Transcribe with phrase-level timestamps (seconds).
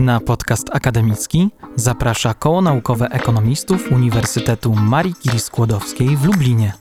[0.00, 6.72] Na podcast akademicki zaprasza Koło Naukowe Ekonomistów Uniwersytetu Marii Curie-Skłodowskiej w Lublinie.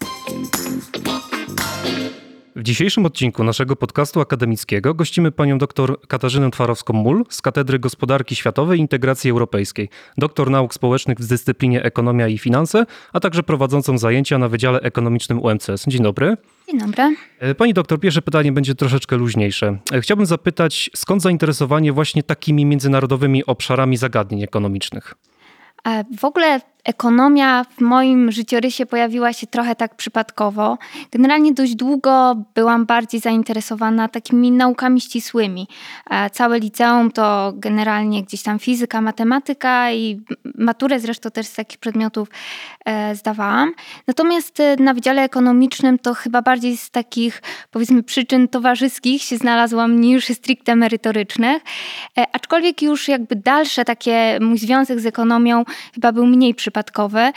[2.60, 8.78] W dzisiejszym odcinku naszego podcastu akademickiego gościmy panią dr Katarzynę Twarowską-Mul z Katedry Gospodarki Światowej
[8.78, 14.38] i Integracji Europejskiej, doktor nauk społecznych w dyscyplinie Ekonomia i Finanse, a także prowadzącą zajęcia
[14.38, 15.86] na Wydziale Ekonomicznym UMCS.
[15.88, 16.38] Dzień dobry.
[16.70, 17.16] Dzień dobry.
[17.40, 19.78] E, pani doktor, pierwsze pytanie będzie troszeczkę luźniejsze.
[19.94, 25.16] E, chciałbym zapytać, skąd zainteresowanie właśnie takimi międzynarodowymi obszarami zagadnień ekonomicznych?
[25.88, 30.78] E, w ogóle ekonomia w moim życiorysie pojawiła się trochę tak przypadkowo.
[31.12, 35.68] Generalnie dość długo byłam bardziej zainteresowana takimi naukami ścisłymi.
[36.10, 40.22] E, całe liceum to generalnie gdzieś tam fizyka, matematyka i
[40.56, 42.30] maturę zresztą też z takich przedmiotów
[42.86, 43.74] e, zdawałam.
[44.08, 50.26] Natomiast na Wydziale Ekonomicznym to chyba bardziej z takich powiedzmy przyczyn towarzyskich się znalazłam niż
[50.26, 51.64] stricte merytorycznych.
[52.34, 57.20] Aczkolwiek już jakby dalsze takie mój związek z ekonomią chyba był mniej przypadkowy.
[57.20, 57.32] E,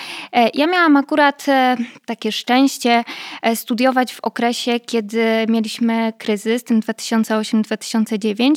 [0.55, 3.05] ja miałam akurat e, takie szczęście
[3.43, 8.55] e, studiować w okresie, kiedy mieliśmy kryzys, ten 2008-2009.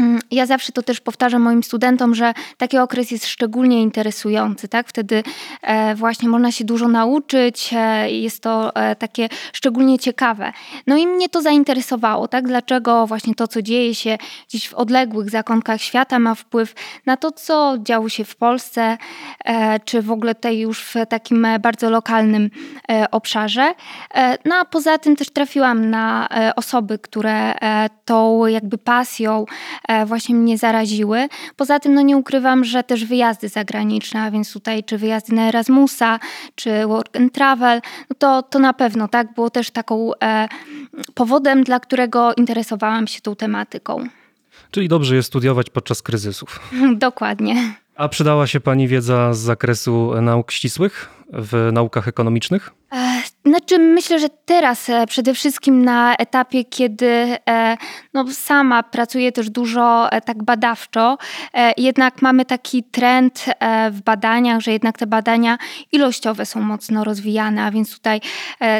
[0.00, 4.88] Mm, ja zawsze to też powtarzam moim studentom, że taki okres jest szczególnie interesujący, tak?
[4.88, 5.22] Wtedy
[5.62, 10.52] e, właśnie można się dużo nauczyć, e, jest to e, takie szczególnie ciekawe.
[10.86, 12.48] No i mnie to zainteresowało, tak?
[12.48, 16.74] Dlaczego właśnie to, co dzieje się gdzieś w odległych zakątkach świata ma wpływ
[17.06, 18.98] na to, co działo się w Polsce,
[19.84, 22.50] czy w ogóle tutaj już w takim bardzo lokalnym
[23.10, 23.74] obszarze.
[24.44, 27.54] No a poza tym też trafiłam na osoby, które
[28.04, 29.44] tą jakby pasją
[30.06, 31.28] właśnie mnie zaraziły.
[31.56, 35.48] Poza tym no nie ukrywam, że też wyjazdy zagraniczne, a więc tutaj czy wyjazdy na
[35.48, 36.18] Erasmusa,
[36.54, 40.48] czy work and travel, no to, to na pewno tak było też taką e,
[41.14, 44.06] powodem, dla którego interesowałam się tą tematyką.
[44.70, 46.60] Czyli dobrze jest studiować podczas kryzysów.
[46.96, 47.74] Dokładnie.
[47.96, 52.70] A przydała się Pani wiedza z zakresu nauk ścisłych w naukach ekonomicznych?
[53.46, 57.06] E, znaczy, myślę, że teraz e, przede wszystkim na etapie, kiedy
[57.48, 57.76] e,
[58.14, 61.18] no, sama pracuję też dużo tak badawczo,
[61.76, 63.44] jednak mamy taki trend
[63.90, 65.58] w badaniach, że jednak te badania
[65.92, 68.20] ilościowe są mocno rozwijane, a więc tutaj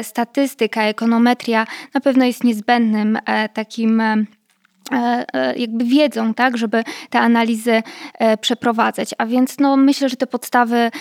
[0.01, 3.19] statystyka, ekonometria na pewno jest niezbędnym
[3.53, 4.25] takim E, e,
[5.55, 9.09] jakby wiedzą, tak, żeby te analizy e, przeprowadzać.
[9.17, 10.91] A więc no, myślę, że te podstawy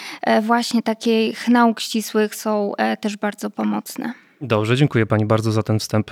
[0.43, 4.13] właśnie takich nauk ścisłych są też bardzo pomocne.
[4.41, 6.11] Dobrze, dziękuję Pani bardzo za ten wstęp.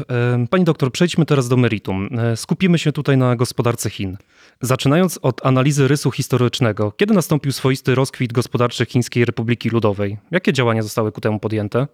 [0.50, 2.08] Pani doktor, przejdźmy teraz do meritum.
[2.36, 4.16] Skupimy się tutaj na gospodarce Chin.
[4.60, 10.18] Zaczynając od analizy rysu historycznego, kiedy nastąpił swoisty rozkwit gospodarczy Chińskiej Republiki Ludowej?
[10.30, 11.86] Jakie działania zostały ku temu podjęte?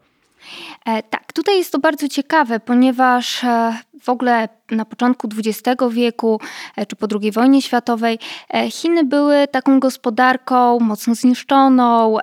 [0.86, 6.40] E, tak, tutaj jest to bardzo ciekawe, ponieważ e, w ogóle na początku XX wieku
[6.76, 8.18] e, czy po II wojnie światowej
[8.70, 12.16] Chiny były taką gospodarką mocno zniszczoną,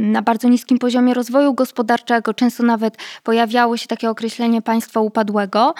[0.00, 2.34] na bardzo niskim poziomie rozwoju gospodarczego.
[2.34, 5.74] Często nawet pojawiało się takie określenie państwa upadłego.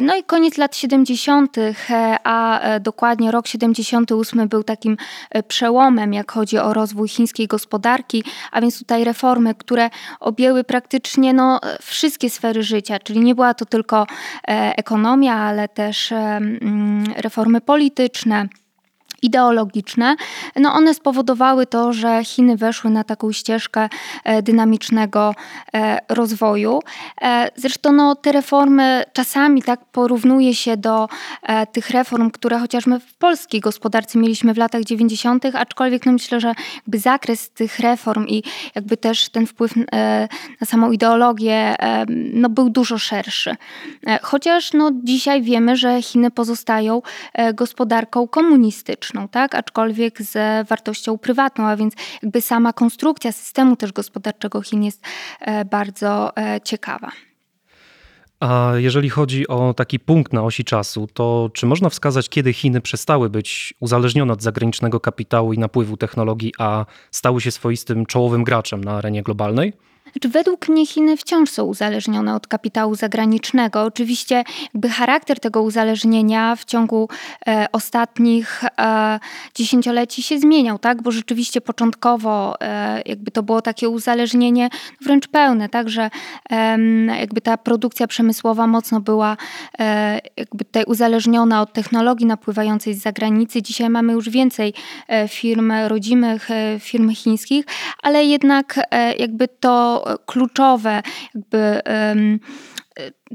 [0.00, 1.56] No i koniec lat 70.,
[2.24, 4.96] a dokładnie rok 78 był takim
[5.48, 11.60] przełomem, jak chodzi o rozwój chińskiej gospodarki, a więc tutaj reformy, które objęły praktycznie no,
[11.82, 14.06] wszystkie sfery życia, czyli nie była to tylko e,
[14.76, 18.48] ekonomia, ale też e, mm, reformy polityczne
[19.22, 20.16] ideologiczne,
[20.56, 23.88] no one spowodowały to, że Chiny weszły na taką ścieżkę
[24.24, 25.34] e, dynamicznego
[25.74, 26.80] e, rozwoju.
[27.22, 31.08] E, zresztą no, te reformy czasami tak porównuje się do
[31.72, 36.54] tych reform, które chociażby w polskiej gospodarce mieliśmy w latach 90., aczkolwiek no myślę, że
[36.76, 38.42] jakby zakres tych reform i
[38.74, 39.72] jakby też ten wpływ
[40.60, 41.76] na samą ideologię
[42.08, 43.56] no, był dużo szerszy.
[44.22, 47.02] Chociaż no, dzisiaj wiemy, że Chiny pozostają
[47.54, 49.54] gospodarką komunistyczną tak?
[49.54, 55.04] aczkolwiek z wartością prywatną, a więc jakby sama konstrukcja systemu też gospodarczego Chin jest
[55.40, 57.10] e, bardzo e, ciekawa.
[58.40, 62.80] A jeżeli chodzi o taki punkt na osi czasu, to czy można wskazać, kiedy Chiny
[62.80, 68.84] przestały być uzależnione od zagranicznego kapitału i napływu technologii, a stały się swoistym czołowym graczem
[68.84, 69.72] na arenie globalnej?
[70.12, 73.82] Znaczy, według mnie Chiny wciąż są uzależnione od kapitału zagranicznego.
[73.82, 74.44] Oczywiście
[74.74, 77.08] jakby charakter tego uzależnienia w ciągu
[77.46, 79.20] e, ostatnich e,
[79.54, 81.02] dziesięcioleci się zmieniał, tak?
[81.02, 84.68] Bo rzeczywiście początkowo e, jakby to było takie uzależnienie
[85.00, 85.88] wręcz pełne, tak?
[85.88, 86.10] Że
[87.18, 89.36] jakby ta produkcja przemysłowa mocno była
[89.78, 93.62] e, jakby tutaj uzależniona od technologii napływającej z zagranicy.
[93.62, 94.74] Dzisiaj mamy już więcej
[95.08, 97.64] e, firm rodzimych, e, firm chińskich,
[98.02, 98.80] ale jednak
[99.18, 99.91] jakby to
[100.26, 101.02] kluczowe
[101.34, 101.80] jakby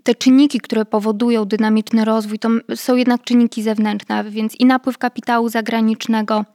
[0.04, 5.50] te czynniki, które powodują dynamiczny rozwój, to są jednak czynniki zewnętrzne, więc i napływ kapitału
[5.50, 6.46] zagranicznego,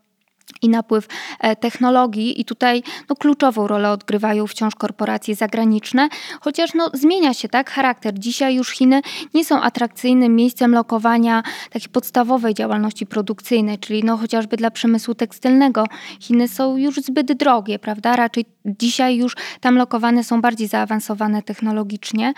[0.62, 1.08] i napływ
[1.40, 6.08] e, technologii i tutaj no, kluczową rolę odgrywają wciąż korporacje zagraniczne,
[6.40, 8.18] chociaż no, zmienia się tak charakter.
[8.18, 9.02] Dzisiaj już Chiny
[9.34, 15.84] nie są atrakcyjnym miejscem lokowania takiej podstawowej działalności produkcyjnej, czyli no, chociażby dla przemysłu tekstylnego.
[16.20, 18.16] Chiny są już zbyt drogie, prawda?
[18.16, 22.32] Raczej dzisiaj już tam lokowane są bardziej zaawansowane technologicznie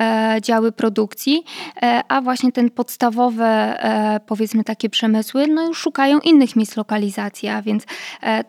[0.00, 1.44] e, działy produkcji,
[1.82, 7.47] e, a właśnie ten podstawowe e, powiedzmy takie przemysły no, już szukają innych miejsc lokalizacji
[7.54, 7.84] a więc
[8.22, 8.44] e,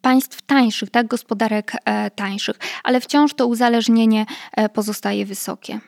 [0.00, 5.80] państw tańszych, tak, gospodarek e, tańszych, ale wciąż to uzależnienie e, pozostaje wysokie.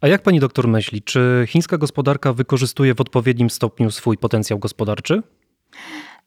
[0.00, 5.22] A jak pani doktor myśli, czy chińska gospodarka wykorzystuje w odpowiednim stopniu swój potencjał gospodarczy?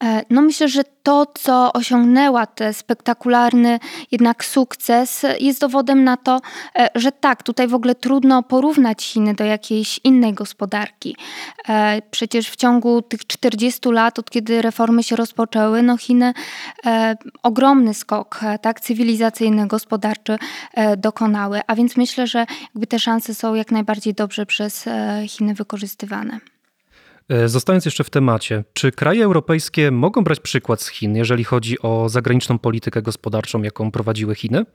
[0.03, 3.80] E, no myślę, że to, co osiągnęła, ten spektakularny
[4.12, 6.42] jednak sukces, jest dowodem na to,
[6.75, 11.15] e, że tak, tutaj w ogóle trudno porównać Chiny do jakiejś innej gospodarki.
[11.69, 16.33] E, przecież w ciągu tych 40 lat, od kiedy reformy się rozpoczęły, no Chiny
[17.44, 20.38] ogromny skok tak, cywilizacyjny, gospodarczy
[20.98, 24.86] dokonały, a więc myślę, że jakby te szanse są jak najbardziej dobrze przez
[25.27, 26.50] Chiny wykorzystywane.
[27.31, 31.81] E, zostając jeszcze w temacie, czy kraje europejskie mogą brać przykład z Chin, jeżeli chodzi
[31.81, 34.66] o zagraniczną politykę gospodarczą, jaką prowadziły Chiny?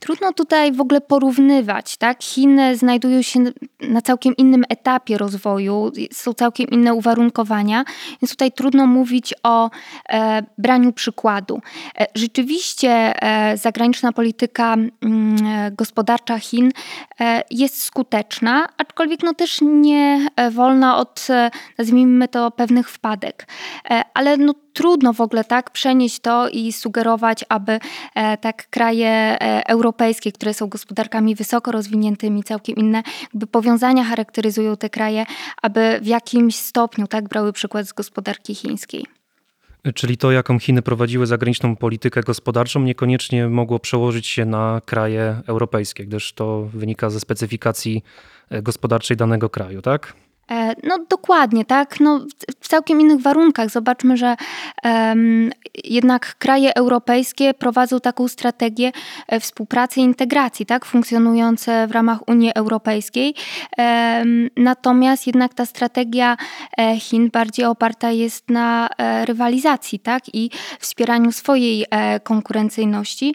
[0.00, 1.96] Trudno tutaj w ogóle porównywać.
[1.96, 2.22] Tak?
[2.22, 3.44] Chiny znajdują się
[3.80, 7.84] na całkiem innym etapie rozwoju, są całkiem inne uwarunkowania,
[8.22, 9.70] więc tutaj trudno mówić o
[10.08, 11.60] e, braniu przykładu.
[11.98, 15.36] E, rzeczywiście e, zagraniczna polityka mm,
[15.76, 16.70] gospodarcza Chin
[17.20, 23.46] e, jest skuteczna, aczkolwiek no też nie e, wolna od, e, nazwijmy to, pewnych wpadek.
[24.14, 27.78] ale no trudno w ogóle tak przenieść to i sugerować, aby
[28.14, 34.76] e, tak kraje e, europejskie, które są gospodarkami wysoko rozwiniętymi, całkiem inne, jakby powiązania charakteryzują
[34.76, 35.26] te kraje,
[35.62, 39.06] aby w jakimś stopniu tak brały przykład z gospodarki chińskiej.
[39.94, 46.04] Czyli to, jaką Chiny prowadziły zagraniczną politykę gospodarczą, niekoniecznie mogło przełożyć się na kraje europejskie,
[46.06, 48.02] gdyż to wynika ze specyfikacji
[48.50, 50.14] e, gospodarczej danego kraju, tak?
[50.50, 52.00] E, no dokładnie, tak.
[52.00, 52.20] No,
[52.60, 53.70] w całkiem innych warunkach.
[53.70, 54.36] Zobaczmy, że
[54.84, 55.50] um,
[55.84, 58.92] jednak kraje europejskie prowadzą taką strategię
[59.28, 63.34] e, współpracy i integracji, tak, funkcjonujące w ramach Unii Europejskiej.
[63.78, 66.36] Um, natomiast jednak ta strategia
[66.78, 68.88] e, Chin bardziej oparta jest na
[69.24, 71.86] rywalizacji, tak, i wspieraniu swojej
[72.22, 73.34] konkurencyjności.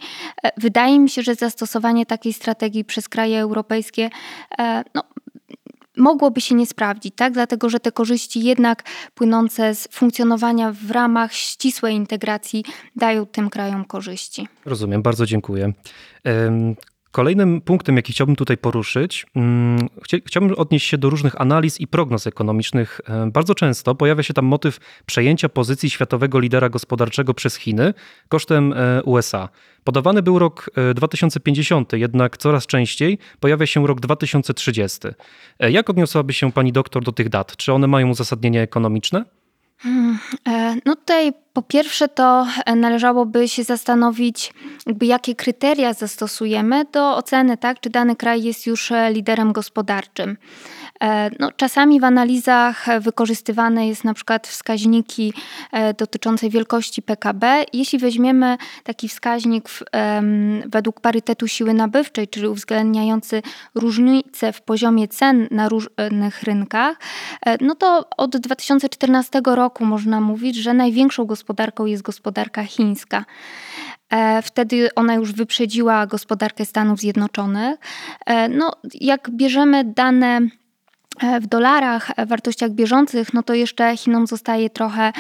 [0.58, 4.10] Wydaje mi się, że zastosowanie takiej strategii przez kraje europejskie
[4.96, 5.04] no,
[6.00, 7.34] mogłoby się nie sprawdzić, tak?
[7.34, 8.84] dlatego że te korzyści jednak
[9.16, 12.66] płynące z funkcjonowania w ramach ścisłej integracji
[12.96, 14.48] dają tym krajom korzyści.
[14.66, 15.74] Rozumiem, bardzo dziękuję.
[17.12, 19.88] Kolejnym punktem, jaki chciałbym tutaj poruszyć, mm,
[20.26, 23.02] chciałbym odnieść się do różnych analiz i prognoz ekonomicznych.
[23.08, 27.94] E, bardzo często pojawia się tam motyw przejęcia pozycji światowego lidera gospodarczego przez Chiny
[28.28, 29.50] kosztem e, USA.
[29.84, 35.00] Podawany był rok 2050, e, jednak coraz częściej pojawia się rok 2030.
[35.60, 37.58] Jak odniosłaby się pani doktor do tych dat?
[37.58, 39.26] Czy one mają uzasadnienie ekonomiczne?
[39.78, 40.20] Hmm,
[40.86, 44.54] no tutaj po pierwsze to e, należałoby się zastanowić,
[44.88, 50.38] jakby jakie kryteria zastosujemy do oceny, tak, czy dany kraj jest już e, liderem gospodarczym.
[51.02, 55.34] E, no, czasami w analizach wykorzystywane jest na przykład wskaźniki
[55.98, 57.66] dotyczące wielkości PKB.
[57.74, 59.84] Jeśli weźmiemy taki wskaźnik w,
[60.66, 63.42] według parytetu siły nabywczej, czyli uwzględniający
[63.76, 66.98] różnice w poziomie cen na różnych rynkach,
[67.62, 73.26] no to od 2014 roku można mówić, że największą gospodarką gospodarką jest gospodarka chińska.
[74.10, 77.80] E, wtedy ona już wyprzedziła gospodarkę Stanów Zjednoczonych.
[78.26, 80.40] E, no, jak bierzemy dane
[81.22, 85.14] e, w dolarach, wartościach bieżących, no to jeszcze Chinom zostaje trochę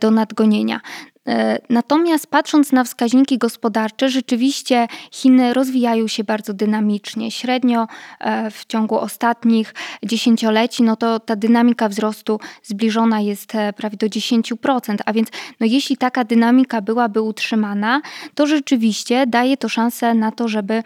[0.00, 0.80] do nadgonienia.
[1.28, 7.30] E, natomiast patrząc na wskaźniki gospodarcze, rzeczywiście Chiny rozwijają się bardzo dynamicznie.
[7.30, 7.86] Średnio
[8.20, 14.06] e, w ciągu ostatnich dziesięcioleci, no to ta dynamika wzrostu zbliżona jest e, prawie do
[14.06, 14.96] 10%.
[15.06, 15.28] A więc
[15.60, 18.00] no jeśli taka dynamika byłaby utrzymana,
[18.34, 20.82] to rzeczywiście daje to szansę na to, żeby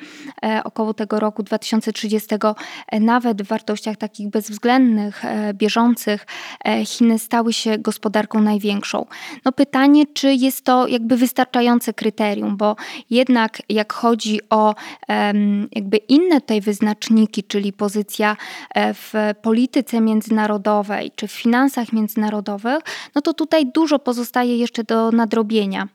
[0.65, 2.29] około tego roku 2030
[3.01, 5.23] nawet w wartościach takich bezwzględnych,
[5.55, 6.27] bieżących
[6.87, 9.07] Chiny stały się gospodarką największą.
[9.45, 12.77] No pytanie, czy jest to jakby wystarczające kryterium, bo
[13.11, 14.75] jednak jak chodzi o
[15.75, 18.37] jakby inne tutaj wyznaczniki, czyli pozycja
[18.75, 22.79] e, w polityce międzynarodowej czy w finansach międzynarodowych,
[23.15, 25.89] no to tutaj dużo pozostaje jeszcze do nadrobienia.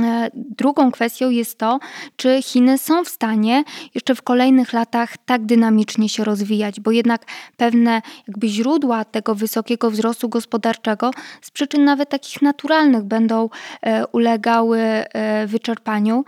[0.00, 1.78] E, drugą kwestią jest to,
[2.16, 7.24] czy Chiny są w stanie jeszcze w kolejnych latach tak dynamicznie się rozwijać, bo jednak
[7.56, 11.10] pewne jakby źródła tego wysokiego wzrostu gospodarczego
[11.42, 13.48] z przyczyn nawet takich naturalnych będą
[13.82, 16.24] e, ulegały e, wyczerpaniu.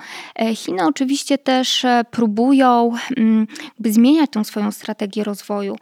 [0.55, 5.77] Chiny oczywiście też próbują mm, jakby zmieniać tą swoją strategię rozwoju.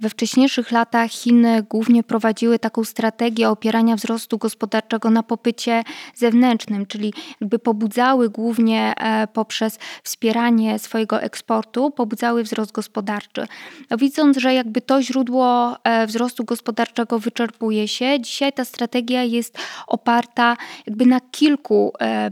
[0.00, 7.12] We wcześniejszych latach Chiny głównie prowadziły taką strategię opierania wzrostu gospodarczego na popycie zewnętrznym czyli
[7.40, 13.46] jakby pobudzały głównie e, poprzez wspieranie swojego eksportu, pobudzały wzrost gospodarczy.
[13.90, 19.58] No, widząc, że jakby to źródło e, wzrostu gospodarczego wyczerpuje się, dzisiaj ta strategia jest
[19.86, 20.56] oparta
[20.86, 22.30] jakby na kilku e,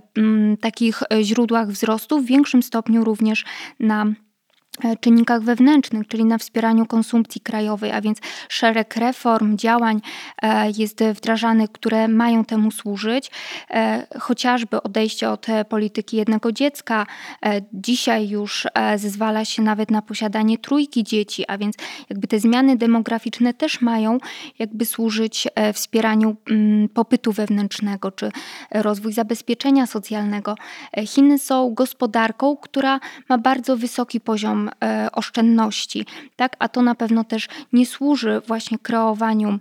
[0.61, 3.45] takich źródłach wzrostu, w większym stopniu również
[3.81, 4.07] na
[5.00, 10.00] czynnikach wewnętrznych, czyli na wspieraniu konsumpcji krajowej, a więc szereg reform, działań
[10.43, 13.31] e, jest wdrażanych, które mają temu służyć.
[13.71, 17.07] E, chociażby odejście od polityki jednego dziecka.
[17.73, 18.66] Dzisiaj już
[18.97, 21.75] zezwala się nawet na posiadanie trójki dzieci, a więc
[22.11, 24.19] jakby te zmiany demograficzne też mają
[24.59, 28.31] jakby służyć wspieraniu mm, popytu wewnętrznego czy
[28.71, 30.54] rozwój zabezpieczenia socjalnego.
[31.07, 36.06] Chiny są gospodarką, która ma bardzo wysoki poziom E, oszczędności,
[36.37, 36.56] tak?
[36.59, 39.59] a to na pewno też nie służy właśnie kreowaniu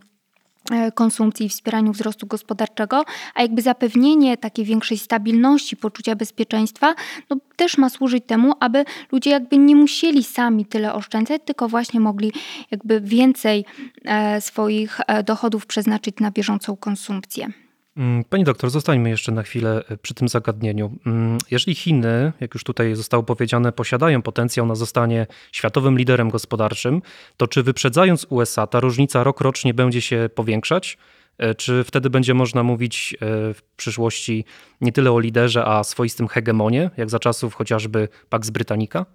[0.72, 3.04] e, konsumpcji i wspieraniu wzrostu gospodarczego,
[3.36, 6.96] a jakby zapewnienie takiej większej stabilności, poczucia bezpieczeństwa,
[7.30, 12.00] no też ma służyć temu, aby ludzie jakby nie musieli sami tyle oszczędzać, tylko właśnie
[12.00, 12.32] mogli
[12.72, 13.66] jakby więcej
[14.06, 17.63] e, swoich dochodów przeznaczyć na bieżącą konsumpcję.
[17.98, 20.98] Mm, pani doktor, zostańmy jeszcze na chwilę e, przy tym zagadnieniu.
[21.06, 27.02] Mm, jeżeli Chiny, jak już tutaj zostało powiedziane, posiadają potencjał na zostanie światowym liderem gospodarczym,
[27.38, 30.98] to czy wyprzedzając USA ta różnica rok rocznie będzie się powiększać?
[31.38, 33.18] E, czy wtedy będzie można mówić e,
[33.54, 34.46] w przyszłości
[34.82, 39.06] nie tyle o liderze, a swoistym hegemonie, jak za czasów chociażby Pax Britannica?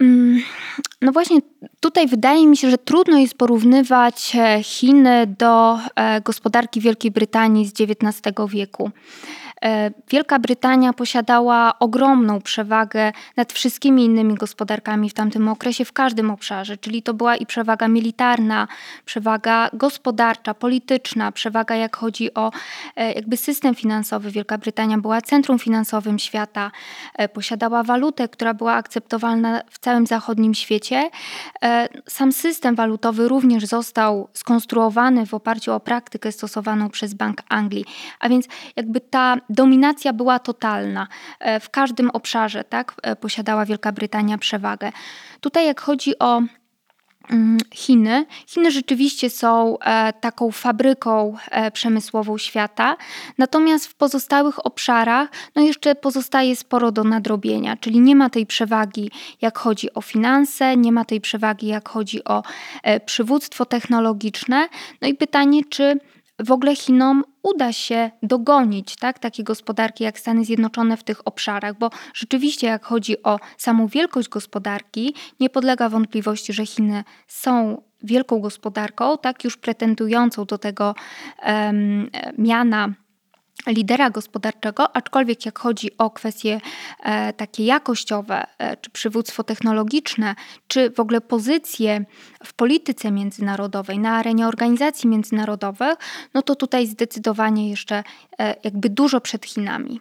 [0.00, 0.42] Mm,
[1.02, 1.40] no właśnie
[1.80, 7.66] tutaj wydaje mi się, że trudno jest porównywać e, Chiny do e, gospodarki Wielkiej Brytanii
[7.66, 8.90] z XIX wieku.
[9.64, 16.30] E, Wielka Brytania posiadała ogromną przewagę nad wszystkimi innymi gospodarkami w tamtym okresie, w każdym
[16.30, 18.68] obszarze, czyli to była i przewaga militarna,
[19.04, 22.52] przewaga gospodarcza, polityczna, przewaga jak chodzi o
[22.96, 24.30] e, jakby system finansowy.
[24.30, 26.70] Wielka Brytania była centrum finansowym świata,
[27.14, 31.10] e, posiadała walutę, która była akceptowalna w całym zachodnim świecie.
[32.08, 37.84] Sam system walutowy również został skonstruowany w oparciu o praktykę stosowaną przez Bank Anglii,
[38.20, 38.46] a więc
[38.76, 41.08] jakby ta dominacja była totalna.
[41.40, 44.92] E, w każdym obszarze tak, e, posiadała Wielka Brytania przewagę.
[45.40, 46.42] Tutaj jak chodzi o
[47.30, 48.26] mm, Chiny.
[48.46, 51.36] Chiny rzeczywiście są e, taką fabryką
[51.72, 52.96] przemysłową świata,
[53.38, 59.10] natomiast w pozostałych obszarach no jeszcze pozostaje sporo do nadrobienia, czyli nie ma tej przewagi,
[59.40, 62.42] jak chodzi o finanse, nie ma tej przewagi, jak chodzi o
[63.06, 64.68] przywództwo technologiczne.
[65.02, 66.00] No i pytanie, czy
[66.44, 71.78] w ogóle Chinom uda się dogonić tak, takie gospodarki jak Stany Zjednoczone w tych obszarach,
[71.78, 78.40] bo rzeczywiście jak chodzi o samą wielkość gospodarki, nie podlega wątpliwości, że Chiny są wielką
[78.40, 80.94] gospodarką, tak już pretendującą do tego
[81.46, 82.88] um, miana
[83.66, 86.60] lidera gospodarczego, aczkolwiek jak chodzi o kwestie
[87.02, 90.34] e, takie jakościowe, e, czy przywództwo technologiczne,
[90.68, 92.04] czy w ogóle pozycje
[92.44, 95.96] w polityce międzynarodowej, na arenie organizacji międzynarodowych,
[96.34, 98.04] no to tutaj zdecydowanie jeszcze
[98.38, 100.00] e, jakby dużo przed Chinami.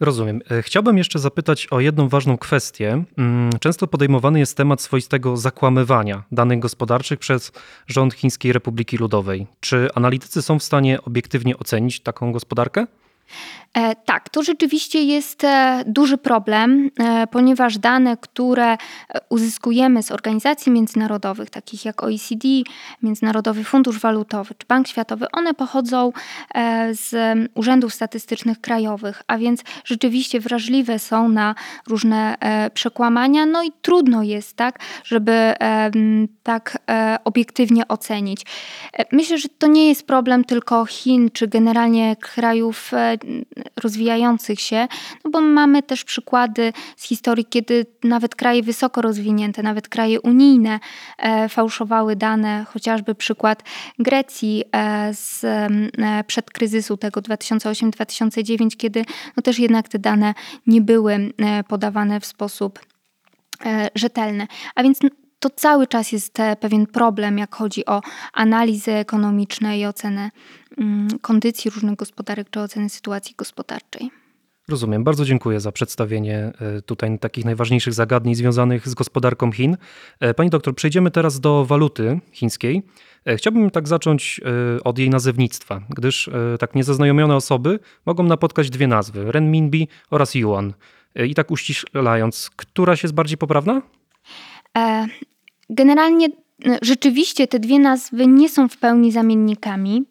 [0.00, 0.40] Rozumiem.
[0.50, 3.04] E, chciałbym jeszcze zapytać o jedną ważną kwestię.
[3.18, 7.52] Mm, często podejmowany jest temat swoistego zakłamywania danych gospodarczych przez
[7.86, 9.46] rząd Chińskiej Republiki Ludowej.
[9.60, 12.86] Czy analitycy są w stanie obiektywnie ocenić taką gospodarkę?
[13.74, 18.76] E, tak, to rzeczywiście jest e, duży problem, e, ponieważ dane, które
[19.28, 22.48] uzyskujemy z organizacji międzynarodowych, takich jak OECD,
[23.02, 26.12] Międzynarodowy Fundusz Walutowy czy Bank Światowy, one pochodzą
[26.92, 27.14] z
[27.54, 31.54] urzędów statystycznych krajowych, a więc rzeczywiście wrażliwe są na
[31.86, 32.36] różne
[32.74, 35.54] przekłamania, no i trudno jest, tak, żeby
[36.42, 36.78] tak
[37.24, 38.46] obiektywnie ocenić.
[39.12, 42.92] Myślę, że to nie jest problem tylko Chin czy generalnie krajów
[43.82, 44.88] rozwijających się,
[45.24, 50.80] no bo mamy też przykłady z historii, kiedy nawet kraje wysoko rozwinięte, nawet kraje unijne
[51.18, 53.62] e, fałszowały dane, chociażby przykład
[53.98, 59.04] Grecji e, z, e, przed kryzysu tego 2008-2009, kiedy
[59.36, 60.34] no też jednak te dane
[60.66, 61.32] nie były
[61.68, 62.78] podawane w sposób
[63.94, 64.46] rzetelny.
[64.74, 64.98] A więc
[65.38, 68.00] to cały czas jest pewien problem, jak chodzi o
[68.32, 70.30] analizy ekonomiczne i ocenę
[71.20, 74.10] kondycji różnych gospodarek czy oceny sytuacji gospodarczej.
[74.68, 75.04] Rozumiem.
[75.04, 79.76] Bardzo dziękuję za przedstawienie e, tutaj takich najważniejszych zagadnień związanych z gospodarką Chin.
[80.20, 82.82] E, pani doktor, przejdziemy teraz do waluty chińskiej.
[83.26, 84.40] E, chciałbym tak zacząć
[84.84, 90.72] od jej nazewnictwa, gdyż tak niezaznajomione osoby mogą napotkać dwie nazwy: renminbi oraz yuan.
[91.26, 93.82] I tak uściślając, któraś jest bardziej poprawna?
[95.70, 96.28] Generalnie
[96.82, 100.04] rzeczywiście te dwie nazwy nie są w pełni zamiennikami.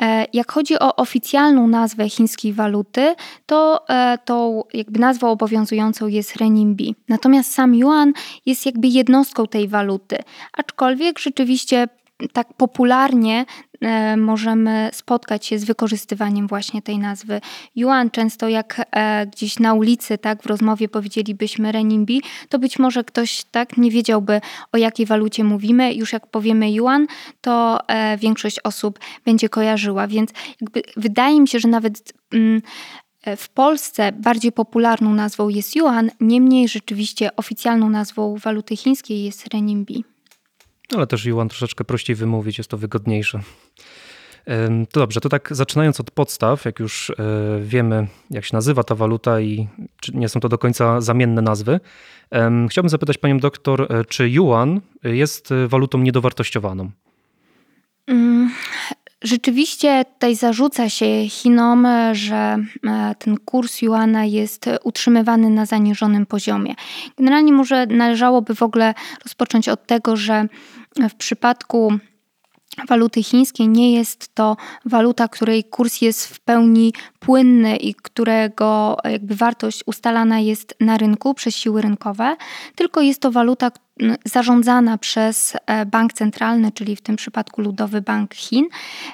[0.00, 3.14] E, jak chodzi o oficjalną nazwę chińskiej waluty,
[3.46, 6.94] to e, tą jakby nazwą obowiązującą jest renminbi.
[7.08, 8.12] Natomiast sam yuan
[8.46, 10.16] jest jakby jednostką tej waluty.
[10.52, 11.88] Aczkolwiek rzeczywiście
[12.32, 13.44] tak popularnie
[14.16, 17.40] możemy spotkać się z wykorzystywaniem właśnie tej nazwy
[17.76, 18.10] yuan.
[18.10, 23.44] Często jak e, gdzieś na ulicy, tak, w rozmowie powiedzielibyśmy renminbi, to być może ktoś
[23.44, 24.40] tak nie wiedziałby
[24.72, 25.94] o jakiej walucie mówimy.
[25.94, 27.06] Już jak powiemy yuan,
[27.40, 32.62] to e, większość osób będzie kojarzyła, więc jakby wydaje mi się, że nawet mm,
[33.36, 40.04] w Polsce bardziej popularną nazwą jest yuan, niemniej rzeczywiście oficjalną nazwą waluty chińskiej jest renminbi.
[40.96, 43.40] Ale też yuan troszeczkę prościej wymówić, jest to wygodniejsze.
[44.90, 47.14] To dobrze, to tak zaczynając od podstaw, jak już e,
[47.60, 49.68] wiemy, jak się nazywa ta waluta i
[50.14, 51.80] nie są to do końca zamienne nazwy,
[52.70, 56.90] chciałbym zapytać panią doktor, e, czy yuan jest e, walutą niedowartościowaną?
[58.06, 58.50] Mm,
[59.22, 62.58] rzeczywiście tutaj zarzuca się Chinom, że
[63.18, 66.74] ten kurs juana jest utrzymywany na zaniżonym poziomie.
[67.18, 70.46] Generalnie może należałoby w ogóle rozpocząć od tego, że
[71.10, 71.98] w przypadku
[72.88, 79.34] waluty chińskiej nie jest to waluta, której kurs jest w pełni płynny i którego jakby
[79.34, 82.36] wartość ustalana jest na rynku przez siły rynkowe,
[82.74, 83.70] tylko jest to waluta,
[84.24, 88.64] zarządzana przez e, bank centralny, czyli w tym przypadku Ludowy Bank Chin,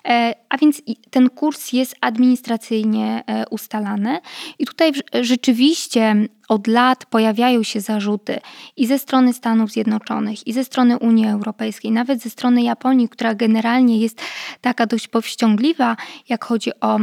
[0.05, 4.21] e, a więc ten kurs jest administracyjnie e, ustalany.
[4.59, 6.17] I tutaj rzeczywiście
[6.49, 8.41] od lat pojawiają się zarzuty
[8.77, 13.35] i ze strony Stanów Zjednoczonych, i ze strony Unii Europejskiej, nawet ze strony Japonii, która
[13.35, 14.23] generalnie jest
[14.61, 15.97] taka dość powściągliwa,
[16.29, 16.99] jak chodzi o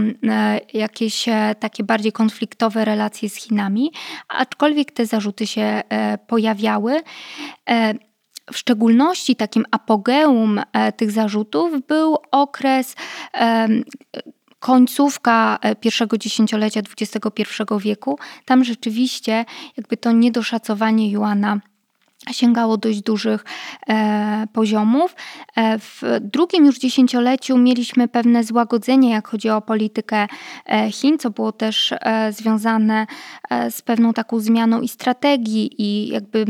[0.73, 1.25] jakieś
[1.59, 3.91] takie bardziej konfliktowe relacje z Chinami,
[4.27, 5.81] aczkolwiek te zarzuty się
[6.27, 7.01] pojawiały.
[7.69, 7.93] E,
[8.51, 12.95] w szczególności takim apogeum e, tych zarzutów był okres
[14.59, 18.19] końcówka e, pierwszego dziesięciolecia XXI wieku.
[18.45, 19.45] Tam rzeczywiście
[19.77, 21.59] jakby to niedoszacowanie Juana
[22.31, 23.45] sięgało dość dużych
[23.89, 25.15] e, poziomów.
[25.55, 30.27] E, w drugim już dziesięcioleciu mieliśmy pewne złagodzenie, jak chodzi o politykę
[30.65, 33.07] e, Chin, co było też e, związane
[33.49, 36.45] e, z pewną taką zmianą i strategii i jakby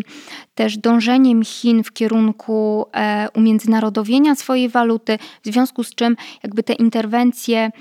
[0.56, 6.74] też dążeniem Chin w kierunku e, umiędzynarodowienia swojej waluty, w związku z czym jakby te
[6.74, 7.72] interwencje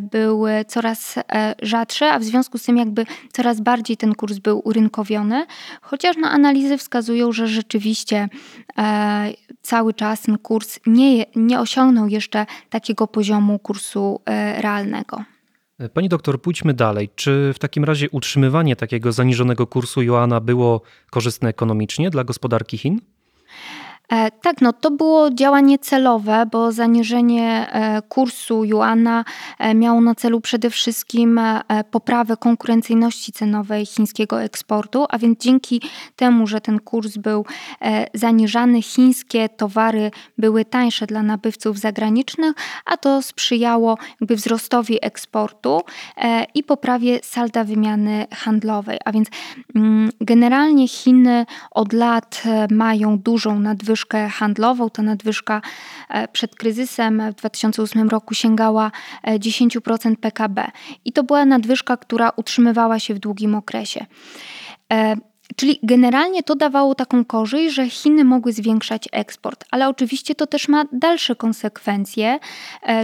[0.00, 1.14] były coraz
[1.62, 5.46] rzadsze, a w związku z tym jakby coraz bardziej ten kurs był urynkowiony,
[5.82, 8.28] chociaż no, analizy wskazują, że rzeczywiście
[8.78, 9.32] e,
[9.62, 15.24] cały czas ten kurs nie, nie osiągnął jeszcze takiego poziomu kursu e, realnego.
[15.94, 17.08] Pani doktor, pójdźmy dalej.
[17.14, 23.00] Czy w takim razie utrzymywanie takiego zaniżonego kursu Joana było korzystne ekonomicznie dla gospodarki Chin?
[24.12, 29.24] E, tak, no to było działanie celowe, bo zaniżenie e, kursu juana
[29.58, 31.40] e, miało na celu przede wszystkim
[31.90, 35.82] poprawę konkurencyjności cenowej chińskiego eksportu, a więc dzięki
[36.16, 37.44] temu, że ten kurs był
[38.14, 45.80] zaniżany, chińskie towary były tańsze dla nabywców zagranicznych, a to sprzyjało jakby wzrostowi eksportu
[46.54, 48.98] i poprawie salda wymiany handlowej.
[49.04, 49.28] A więc
[49.74, 54.90] mm, generalnie Chiny od lat mają dużą nadwyżkę nadwyżkę handlową.
[54.90, 55.62] Ta nadwyżka
[56.08, 58.90] e, przed kryzysem w 2008 roku sięgała
[59.26, 60.70] 10% e, PKB.
[61.04, 64.06] I to była nadwyżka, która utrzymywała się w długim okresie.
[64.92, 65.16] E,
[65.56, 70.68] czyli generalnie to dawało taką korzyść, że Chiny mogły zwiększać eksport, ale oczywiście to też
[70.68, 72.38] ma dalsze konsekwencje,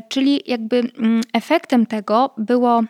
[0.09, 2.83] czyli jakby mm, efektem tego było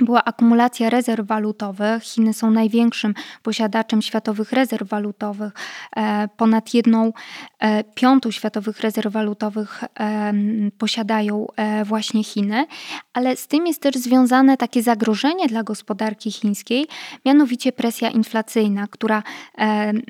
[0.00, 2.02] była akumulacja rezerw walutowych.
[2.02, 5.52] Chiny są największym posiadaczem światowych rezerw walutowych.
[5.96, 7.12] E, ponad jedną
[7.58, 10.32] e, piątą światowych rezerw walutowych e,
[10.78, 11.46] posiadają
[11.84, 12.66] właśnie Chiny,
[13.12, 16.86] ale z tym jest też związane takie zagrożenie dla gospodarki chińskiej,
[17.26, 19.22] mianowicie presja inflacyjna, która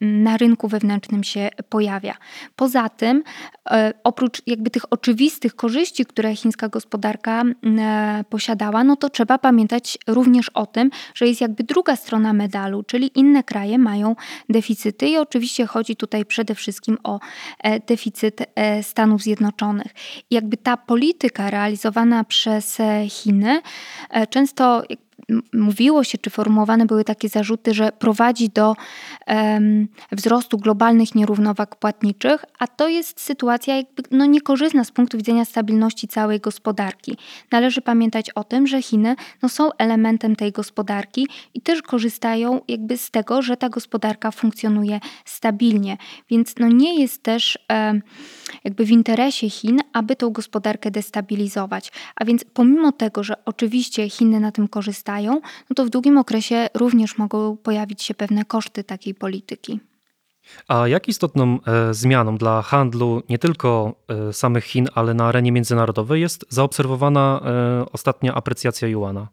[0.01, 2.15] na rynku wewnętrznym się pojawia.
[2.57, 3.23] Poza tym,
[4.05, 7.43] oprócz jakby tych oczywistych korzyści, które chińska gospodarka
[8.31, 9.74] posiadała, no to trzeba pamiętać,
[10.07, 14.17] również o tym, że jest jakby druga strona medalu, czyli inne kraje mają
[14.49, 17.21] deficyty i oczywiście chodzi tutaj przede wszystkim o
[17.59, 19.93] e, deficyt e, Stanów Zjednoczonych.
[20.31, 23.63] Jakby ta polityka realizowana przez Chiny
[24.31, 24.83] często
[25.53, 28.75] mówiło się, czy formułowane były takie zarzuty, że prowadzi do
[29.27, 35.45] um, wzrostu globalnych nierównowag płatniczych, a to jest sytuacja jakby no, niekorzystna z punktu widzenia
[35.45, 37.17] stabilności całej gospodarki.
[37.53, 42.99] Należy pamiętać o tym, że Chiny no, są elementem tej gospodarki i też korzystają jakby
[42.99, 45.97] z tego, że ta gospodarka funkcjonuje stabilnie.
[46.31, 48.03] Więc no, nie jest też um,
[48.65, 51.93] jakby w interesie Chin, aby tą gospodarkę destabilizować.
[52.17, 55.04] A więc pomimo tego, że oczywiście Chiny na tym korzystają,
[55.71, 59.81] no to w długim okresie również mogą pojawić się pewne koszty takiej polityki.
[60.69, 65.53] A jak istotną e, zmianą dla handlu nie tylko e, samych Chin, ale na arenie
[65.53, 69.29] międzynarodowej jest zaobserwowana e, ostatnia aprecjacja juana?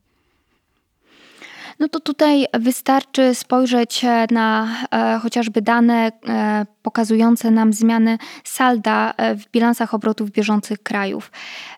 [1.81, 9.35] No to tutaj wystarczy spojrzeć na e, chociażby dane e, pokazujące nam zmiany salda e,
[9.35, 11.31] w bilansach obrotów bieżących krajów.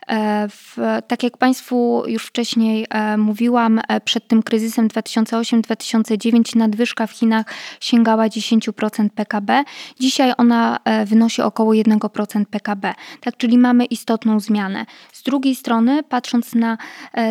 [0.07, 7.11] E, w, tak jak Państwu już wcześniej e, mówiłam, przed tym kryzysem 2008-2009 nadwyżka w
[7.11, 7.45] Chinach
[7.79, 9.63] sięgała 10% PKB.
[9.99, 12.93] Dzisiaj ona wynosi około 1% PKB.
[13.21, 14.85] Tak, czyli mamy istotną zmianę.
[15.13, 16.77] Z drugiej strony, patrząc na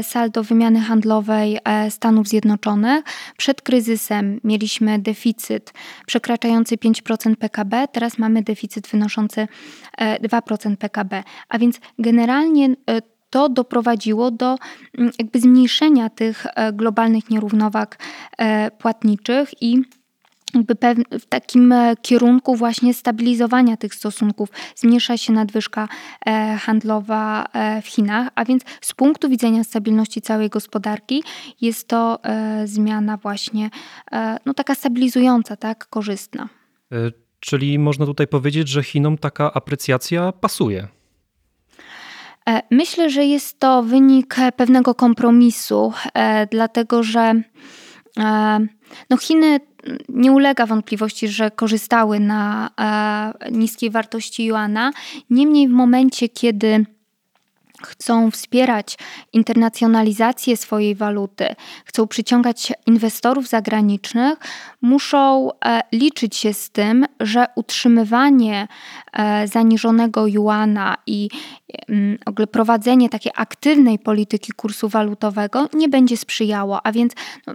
[0.03, 1.59] saldo wymiany handlowej
[1.91, 2.62] Stanów Zjednoczonych,
[3.37, 5.72] przed kryzysem mieliśmy deficyt
[6.07, 9.48] przekraczający 5% PKB teraz mamy deficyt wynoszący
[9.98, 11.22] 2% e, PKB.
[11.48, 14.57] A więc generalnie e, to doprowadziło do
[14.98, 17.98] mm, jakby zmniejszenia tych e, globalnych nierównowag
[18.79, 19.83] płatniczych i
[20.55, 20.77] jakby
[21.21, 25.88] w takim kierunku właśnie stabilizowania tych stosunków zmniejsza się nadwyżka
[26.61, 27.49] handlowa
[27.83, 31.23] w Chinach, a więc z punktu widzenia stabilności całej gospodarki
[31.61, 32.19] jest to
[32.65, 33.71] zmiana właśnie
[34.47, 36.49] no taka stabilizująca, tak, korzystna.
[37.41, 40.88] Czyli można tutaj powiedzieć, że Chinom taka aprecjacja pasuje.
[42.49, 47.35] E, myślę, że jest to wynik pewnego kompromisu, e, dlatego że
[48.19, 48.59] e,
[49.11, 49.61] no Chiny
[50.09, 52.71] nie ulega wątpliwości, że korzystały na
[53.51, 54.92] niskiej wartości juana.
[55.31, 56.87] Niemniej w momencie, kiedy
[57.87, 58.99] chcą wspierać
[59.33, 61.47] internacjonalizację swojej waluty,
[61.85, 64.38] chcą przyciągać inwestorów zagranicznych,
[64.83, 68.68] muszą e, liczyć się z tym, że utrzymywanie
[69.12, 71.29] e, zaniżonego juana i
[71.88, 77.12] mm, ogóle prowadzenie takiej aktywnej polityki kursu walutowego nie będzie sprzyjało, a więc
[77.47, 77.55] no,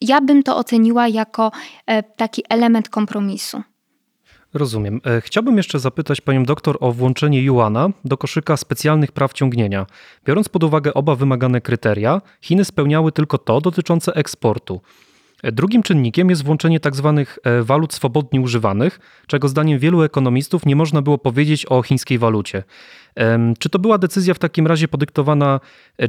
[0.00, 1.52] ja bym to oceniła jako
[1.86, 3.62] e, taki element kompromisu.
[4.54, 5.00] Rozumiem.
[5.06, 9.86] E, chciałbym jeszcze zapytać panią doktor o włączenie Juana do koszyka specjalnych praw ciągnienia.
[10.24, 14.80] Biorąc pod uwagę oba wymagane kryteria, Chiny spełniały tylko to dotyczące eksportu.
[15.42, 17.24] E, drugim czynnikiem jest włączenie tzw.
[17.26, 22.18] Tak e, walut swobodnie używanych, czego zdaniem wielu ekonomistów nie można było powiedzieć o chińskiej
[22.18, 22.62] walucie.
[23.58, 25.60] Czy to była decyzja w takim razie podyktowana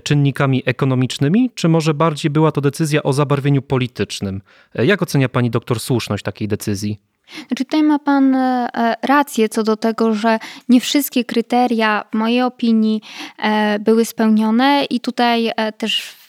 [0.04, 4.42] czynnikami ekonomicznymi, czy może bardziej była to decyzja o zabarwieniu politycznym?
[4.76, 7.00] Jak ocenia pani doktor słuszność takiej decyzji?
[7.48, 10.39] Znaczy tutaj ma Pan e, e, rację co do tego, że
[10.70, 13.02] nie wszystkie kryteria, w mojej opinii,
[13.38, 16.20] e, były spełnione i tutaj też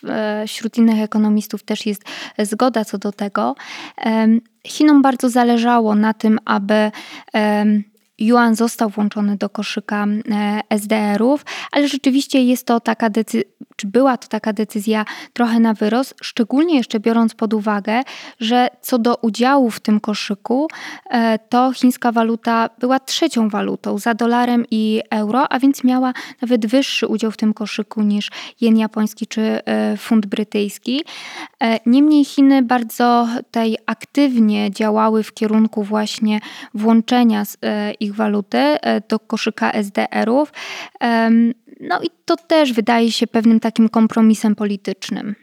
[0.46, 2.02] wśród innych ekonomistów też jest
[2.38, 3.54] zgoda co do tego.
[4.66, 6.90] Chinom bardzo zależało na tym, aby
[8.20, 10.06] Yuan został włączony do koszyka
[10.70, 16.14] SDR-ów, ale rzeczywiście jest to taka decyzja, czy była to taka decyzja trochę na wyrost,
[16.22, 18.02] szczególnie jeszcze biorąc pod uwagę,
[18.40, 20.68] że co do udziału w tym koszyku,
[21.10, 26.66] e, to chińska waluta była trzecią walutą za dolarem i euro, a więc miała nawet
[26.66, 28.30] wyższy udział w tym koszyku niż
[28.60, 31.04] jen japoński czy e, funt brytyjski.
[31.62, 36.40] E, niemniej Chiny bardzo tutaj aktywnie działały w kierunku właśnie
[36.74, 37.44] włączenia
[38.00, 38.76] ich waluty
[39.08, 40.52] do koszyka SDR-ów.
[41.80, 45.34] No i to też wydaje się pewnym takim kompromisem politycznym.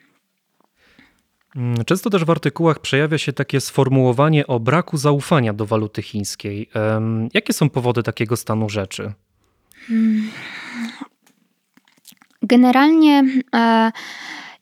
[1.56, 6.70] Mm, często też w artykułach przejawia się takie sformułowanie o braku zaufania do waluty chińskiej.
[7.34, 9.14] Jakie są powody takiego stanu rzeczy?
[9.88, 10.32] Hmm.
[12.42, 13.24] Generalnie
[13.56, 13.92] e,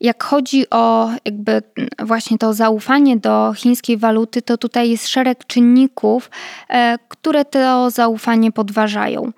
[0.02, 1.62] jak chodzi o jakby
[2.00, 6.30] właśnie to zaufanie do chińskiej waluty, to tutaj jest szereg czynników,
[6.70, 9.32] e, które to zaufanie podważają.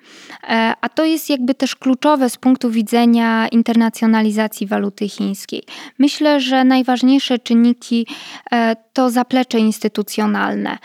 [0.43, 5.63] E, a to jest jakby też kluczowe z punktu widzenia internacjonalizacji waluty chińskiej.
[5.99, 8.07] Myślę, że najważniejsze czynniki
[8.51, 10.77] e, to zaplecze instytucjonalne.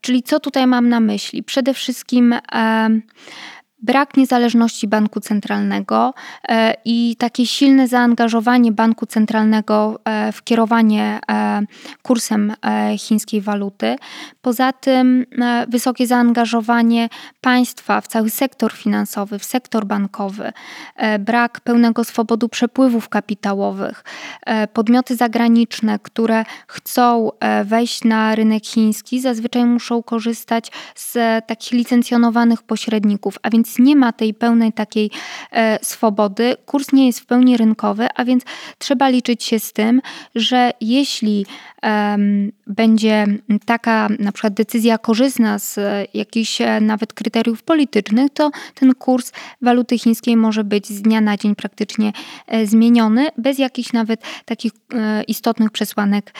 [0.00, 1.42] Czyli co tutaj mam na myśli?
[1.42, 2.34] Przede wszystkim
[3.86, 6.14] brak niezależności banku centralnego
[6.84, 10.00] i takie silne zaangażowanie banku centralnego
[10.32, 11.20] w kierowanie
[12.02, 12.52] kursem
[12.98, 13.96] chińskiej waluty.
[14.42, 15.26] Poza tym
[15.68, 17.08] wysokie zaangażowanie
[17.40, 20.52] państwa w cały sektor finansowy, w sektor bankowy,
[21.18, 24.04] brak pełnego swobodu przepływów kapitałowych,
[24.72, 27.30] podmioty zagraniczne, które chcą
[27.64, 34.12] wejść na rynek chiński, zazwyczaj muszą korzystać z takich licencjonowanych pośredników, a więc nie ma
[34.12, 35.10] tej pełnej takiej
[35.52, 36.56] e, swobody.
[36.66, 38.42] Kurs nie jest w pełni rynkowy, a więc
[38.78, 40.00] trzeba liczyć się z tym,
[40.34, 41.46] że jeśli
[42.66, 43.26] będzie
[43.66, 45.78] taka na przykład decyzja korzystna z
[46.14, 51.36] jakichś e, nawet kryteriów politycznych, to ten kurs waluty chińskiej może być z dnia na
[51.36, 52.12] dzień praktycznie
[52.46, 54.72] e, zmieniony, bez jakichś nawet takich
[55.28, 56.34] istotnych przesłanek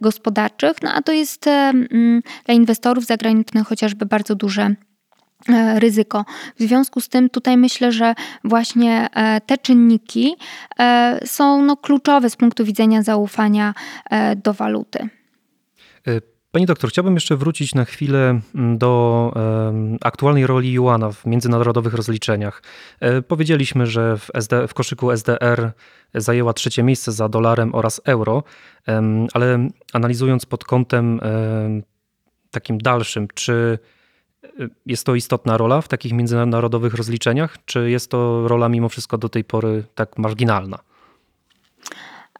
[0.00, 0.82] gospodarczych.
[0.82, 1.48] No a to jest
[2.46, 4.93] dla inwestorów zagranicznych chociażby bardzo duże e,
[5.78, 6.24] ryzyko.
[6.58, 10.36] W związku z tym tutaj myślę, że właśnie e, te czynniki
[10.78, 13.74] e, są no, kluczowe z punktu widzenia zaufania
[14.44, 15.08] do waluty.
[16.50, 19.32] Pani doktor, chciałbym jeszcze wrócić na chwilę mm, do
[20.02, 22.62] aktualnej roli Juana w międzynarodowych rozliczeniach.
[23.28, 25.72] Powiedzieliśmy, że w, SD, w koszyku SDR
[26.14, 28.42] zajęła trzecie miejsce za dolarem oraz euro,
[29.32, 31.20] ale analizując pod kątem
[32.50, 33.78] takim dalszym, czy
[34.86, 39.28] jest to istotna rola w takich międzynarodowych rozliczeniach, czy jest to rola mimo wszystko do
[39.28, 40.78] tej pory tak marginalna?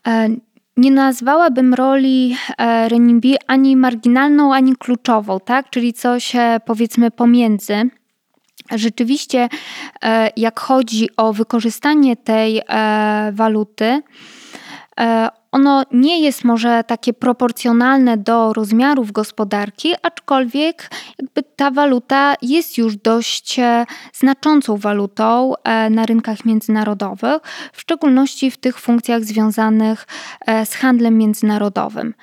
[0.06, 0.28] E,
[0.76, 5.70] nie nazwałabym roli e, renminbi ani marginalną, ani kluczową, tak?
[5.70, 7.90] czyli coś e, powiedzmy pomiędzy.
[8.70, 9.48] Rzeczywiście,
[10.36, 12.62] jak chodzi o wykorzystanie tej
[13.32, 14.02] waluty,
[15.54, 22.96] ono nie jest może takie proporcjonalne do rozmiarów gospodarki, aczkolwiek jakby ta waluta jest już
[22.96, 27.38] dość e, znaczącą walutą e, na rynkach międzynarodowych,
[27.72, 30.06] w szczególności w tych funkcjach związanych
[30.46, 32.14] e, z handlem międzynarodowym.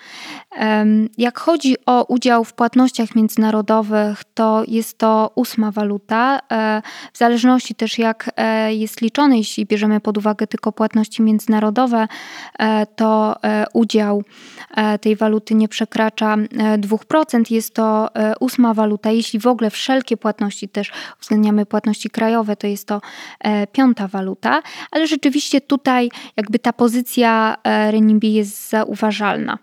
[1.17, 6.39] Jak chodzi o udział w płatnościach międzynarodowych, to jest to ósma waluta.
[7.13, 8.31] W zależności też jak
[8.69, 12.07] jest liczone, jeśli bierzemy pod uwagę tylko płatności międzynarodowe,
[12.95, 14.23] to E, udział
[14.75, 16.35] e, tej waluty nie przekracza
[16.77, 17.51] 2%.
[17.51, 19.11] E, jest to ósma waluta.
[19.11, 23.01] Jeśli w ogóle wszelkie płatności też uwzględniamy płatności krajowe, to jest to
[23.71, 29.57] piąta waluta, ale rzeczywiście tutaj jakby ta pozycja renminbi jest zauważalna.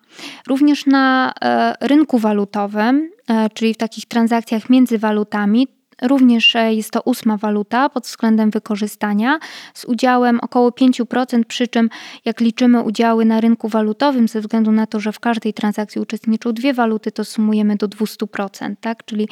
[0.47, 1.33] Również na
[1.81, 3.11] rynku walutowym,
[3.55, 5.69] czyli w takich transakcjach między walutami,
[6.03, 9.39] Również e, jest to ósma waluta pod względem wykorzystania
[9.75, 11.91] z udziałem około 5%, przy czym
[12.25, 16.53] jak liczymy udziały na rynku walutowym, ze względu na to, że w każdej transakcji uczestniczą
[16.53, 19.05] dwie waluty, to sumujemy do 200%, tak?
[19.05, 19.29] czyli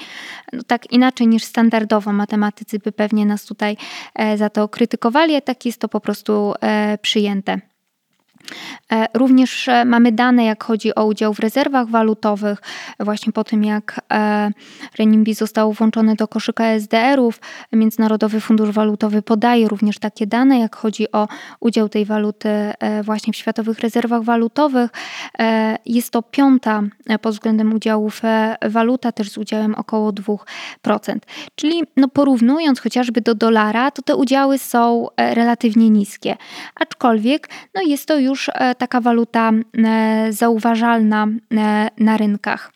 [0.53, 2.13] no, tak inaczej niż standardowo.
[2.13, 3.77] Matematycy by pewnie nas tutaj
[4.15, 7.61] e, za to krytykowali, a tak jest to po prostu e, przyjęte.
[8.97, 12.63] E, również e, mamy dane, jak chodzi o udział w rezerwach walutowych,
[13.01, 14.51] właśnie po tym jak e,
[14.99, 17.41] renminbi został włączony do koszyka SDR-ów.
[17.73, 21.29] Międzynarodowy Fundusz Walutowy podaje również takie dane, jak chodzi o
[21.61, 22.49] udział tej waluty
[23.03, 24.91] właśnie w światowych rezerwach walutowych.
[25.87, 26.83] Jest to piąta
[27.23, 28.23] pod względem udziałów
[28.69, 31.17] waluta, też z udziałem około 2%.
[31.55, 36.37] Czyli no porównując chociażby do dolara, to te udziały są relatywnie niskie.
[36.75, 42.73] Aczkolwiek no jest to już e, taka waluta e, zauważalna e, na rynkach.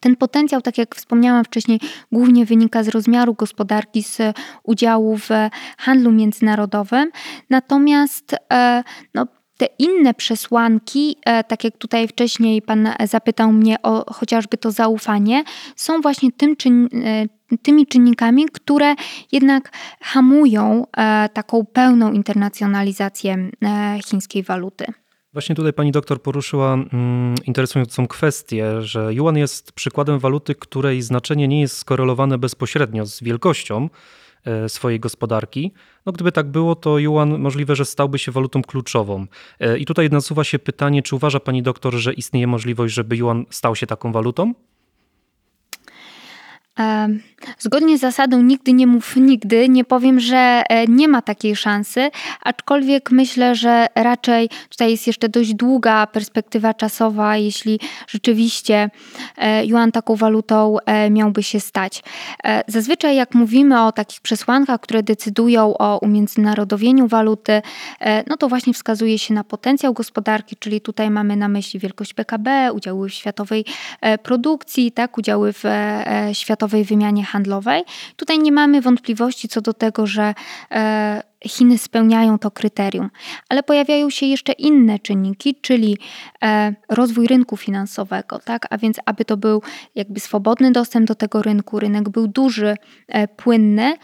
[0.00, 1.80] Ten potencjał, tak jak wspomniałam wcześniej,
[2.12, 4.18] głównie wynika z rozmiaru gospodarki, z
[4.62, 5.28] udziału w
[5.78, 7.10] handlu międzynarodowym.
[7.50, 8.36] Natomiast
[9.14, 11.16] no, te inne przesłanki,
[11.48, 15.44] tak jak tutaj wcześniej Pan zapytał mnie o chociażby to zaufanie,
[15.76, 16.88] są właśnie tym, czyn,
[17.62, 18.94] tymi czynnikami, które
[19.32, 24.86] jednak hamują e, taką pełną internacjonalizację e, chińskiej waluty.
[25.36, 31.48] Właśnie tutaj pani doktor poruszyła mm, interesującą kwestię, że yuan jest przykładem waluty, której znaczenie
[31.48, 33.88] nie jest skorelowane bezpośrednio z wielkością
[34.44, 35.72] e, swojej gospodarki.
[36.06, 39.26] No, gdyby tak było, to yuan możliwe, że stałby się walutą kluczową.
[39.78, 43.76] I tutaj nasuwa się pytanie, czy uważa pani doktor, że istnieje możliwość, żeby yuan stał
[43.76, 44.54] się taką walutą?
[47.58, 52.10] Zgodnie z zasadą nigdy nie mów nigdy, nie powiem, że e, nie ma takiej szansy,
[52.42, 58.90] aczkolwiek myślę, że raczej tutaj jest jeszcze dość długa perspektywa czasowa, jeśli rzeczywiście
[59.36, 62.02] e, yuan taką walutą e, miałby się stać.
[62.68, 67.62] Zazwyczaj jak mówimy o takich przesłankach, które decydują o umiędzynarodowieniu waluty,
[68.26, 72.72] no to właśnie wskazuje się na potencjał gospodarki, czyli tutaj mamy na myśli wielkość PKB,
[72.72, 73.64] udziały w światowej
[74.22, 75.64] produkcji, tak, udziały w
[76.32, 77.84] światowej wymianie handlowej.
[78.16, 80.34] Tutaj nie mamy wątpliwości co do tego, że
[80.70, 83.10] e, Chiny spełniają to kryterium,
[83.48, 85.98] ale pojawiają się jeszcze inne czynniki, czyli
[86.44, 88.66] e, rozwój rynku finansowego, tak?
[88.70, 89.62] A więc, aby to był
[89.94, 92.76] jakby swobodny dostęp do tego rynku, rynek był duży,
[93.08, 93.94] e, płynny.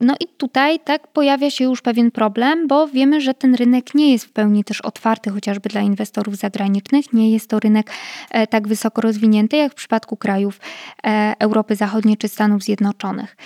[0.00, 4.12] No i tutaj tak pojawia się już pewien problem, bo wiemy, że ten rynek nie
[4.12, 7.12] jest w pełni też otwarty chociażby dla inwestorów zagranicznych.
[7.12, 7.90] Nie jest to rynek
[8.30, 10.60] e, tak wysoko rozwinięty jak w przypadku krajów
[11.06, 13.36] e, Europy Zachodniej czy Stanów Zjednoczonych.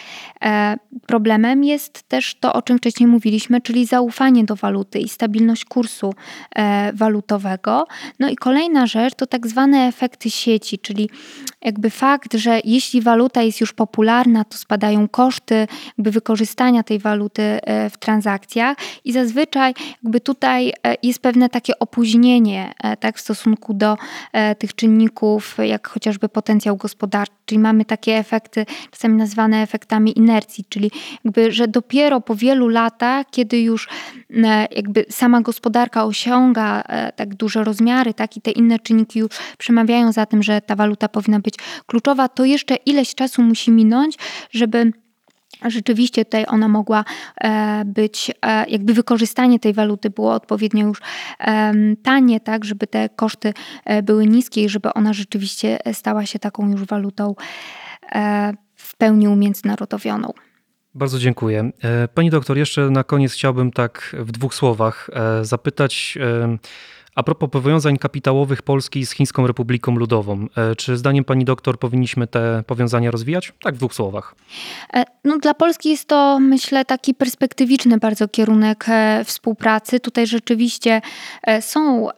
[0.45, 5.65] E, problemem jest też to, o czym wcześniej mówiliśmy, czyli zaufanie do waluty i stabilność
[5.65, 6.15] kursu
[6.95, 7.87] walutowego.
[8.19, 11.11] No i kolejna rzecz to tak zwane efekty sieci, czyli
[11.63, 15.67] jakby fakt, że jeśli waluta jest już popularna, to spadają koszty
[15.99, 16.40] jakby wykorzystania
[16.87, 18.77] tej waluty e, w transakcjach.
[19.05, 23.97] I zazwyczaj jakby tutaj e, jest pewne takie opóźnienie e, tak, w stosunku do
[24.59, 30.91] tych czynników, jak chociażby potencjał gospodarczy, czyli mamy takie efekty czasami nazywane efektami inercji, czyli
[31.25, 33.89] jakby, że dopiero po wielu latach, kiedy już
[34.71, 36.83] jakby sama gospodarka osiąga
[37.17, 41.09] tak duże rozmiary, tak, i te inne czynniki już przemawiają za tym, że ta waluta
[41.09, 41.55] powinna być
[41.87, 44.19] kluczowa, to jeszcze ileś czasu musi minąć,
[44.51, 44.93] żeby
[45.67, 47.05] rzeczywiście tutaj ona mogła
[47.41, 51.01] e, być, e, jakby wykorzystanie tej waluty było odpowiednio już
[52.03, 53.53] tanie, tak, żeby te koszty
[53.85, 57.35] e, były niskie i żeby ona rzeczywiście stała się taką już walutą
[58.75, 60.33] w pełni umiędzynarodowioną.
[60.95, 61.71] Bardzo dziękuję.
[62.15, 65.11] Pani doktor, jeszcze na koniec chciałbym tak w dwóch słowach
[65.43, 66.19] zapytać
[67.15, 72.27] a propos powiązań kapitałowych Polski z Chińską Republiką Ludową, e, czy zdaniem pani doktor powinniśmy
[72.27, 73.53] te powiązania rozwijać?
[73.63, 74.35] Tak w dwóch słowach.
[74.95, 80.01] E, no, dla Polski jest to, myślę, taki perspektywiczny bardzo kierunek e, współpracy.
[80.01, 81.03] Tutaj rzeczywiście
[81.61, 82.09] są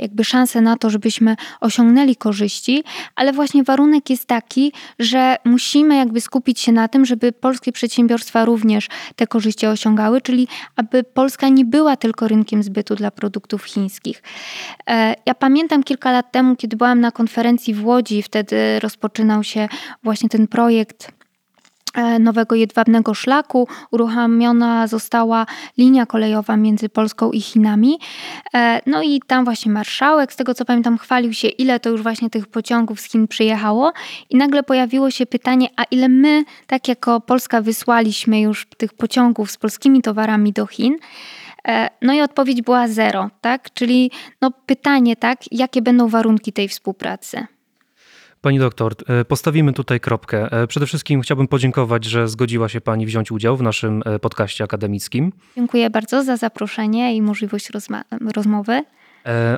[0.00, 2.84] jakby szanse na to, żebyśmy osiągnęli korzyści,
[3.16, 8.44] ale właśnie warunek jest taki, że musimy jakby skupić się na tym, żeby polskie przedsiębiorstwa
[8.44, 14.22] również te korzyści osiągały, czyli aby Polska nie była tylko rynkiem zbytu dla produktów chińskich.
[14.86, 19.68] E, ja pamiętam kilka lat temu, kiedy byłam na konferencji w Łodzi, wtedy rozpoczynał się
[20.02, 21.12] właśnie ten projekt
[21.94, 23.68] e, nowego jedwabnego szlaku.
[23.90, 25.46] Uruchomiona została
[25.78, 27.98] linia kolejowa między Polską i Chinami.
[28.54, 32.02] E, no i tam właśnie marszałek, z tego co pamiętam, chwalił się, ile to już
[32.02, 33.92] właśnie tych pociągów z Chin przyjechało.
[34.30, 39.50] I nagle pojawiło się pytanie, a ile my, tak jako Polska, wysłaliśmy już tych pociągów
[39.50, 40.96] z polskimi towarami do Chin.
[41.68, 43.74] E, no i odpowiedź była zero, tak?
[43.74, 44.10] Czyli
[44.42, 47.46] no pytanie, tak, jakie będą warunki tej współpracy?
[48.40, 50.52] Pani doktor, e, postawimy tutaj kropkę.
[50.52, 55.32] E, przede wszystkim chciałbym podziękować, że zgodziła się Pani wziąć udział w naszym podcaście akademickim.
[55.56, 57.70] Dziękuję bardzo za zaproszenie i możliwość
[58.34, 58.82] rozmowy.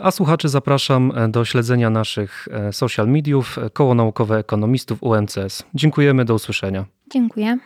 [0.02, 5.64] A słuchaczy zapraszam do śledzenia naszych social mediów Koło Naukowe Ekonomistów UMCS.
[5.74, 6.84] Dziękujemy, do usłyszenia.
[7.12, 7.58] Dziękuję.